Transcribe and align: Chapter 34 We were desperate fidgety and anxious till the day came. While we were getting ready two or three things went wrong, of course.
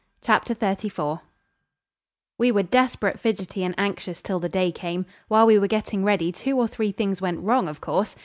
Chapter 0.23 0.55
34 0.55 1.21
We 2.39 2.51
were 2.51 2.63
desperate 2.63 3.19
fidgety 3.19 3.63
and 3.63 3.75
anxious 3.77 4.19
till 4.19 4.39
the 4.39 4.49
day 4.49 4.71
came. 4.71 5.05
While 5.27 5.45
we 5.45 5.59
were 5.59 5.67
getting 5.67 6.03
ready 6.03 6.31
two 6.31 6.57
or 6.57 6.67
three 6.67 6.91
things 6.91 7.21
went 7.21 7.41
wrong, 7.41 7.67
of 7.67 7.81
course. 7.81 8.15